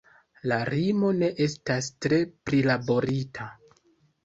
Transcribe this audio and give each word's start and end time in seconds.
La 0.51 0.55
rimo 0.73 1.11
ne 1.17 1.29
estas 1.47 1.91
tre 2.07 2.21
prilaborita. 2.51 3.49